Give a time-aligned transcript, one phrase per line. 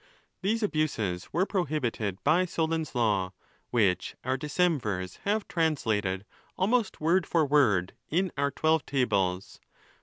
[0.41, 3.33] These abuses were prohibited by Solon's: law,
[3.69, 6.25] which our Decemvirs have translated
[6.57, 9.61] almost word for word in our Twelve Tables.